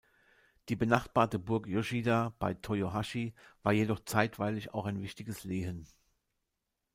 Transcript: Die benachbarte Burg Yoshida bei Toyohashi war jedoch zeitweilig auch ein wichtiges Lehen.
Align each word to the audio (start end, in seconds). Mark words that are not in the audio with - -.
Die 0.69 0.75
benachbarte 0.75 1.37
Burg 1.37 1.67
Yoshida 1.67 2.33
bei 2.39 2.55
Toyohashi 2.55 3.35
war 3.61 3.71
jedoch 3.71 3.99
zeitweilig 4.03 4.73
auch 4.73 4.87
ein 4.87 4.99
wichtiges 4.99 5.43
Lehen. 5.43 5.85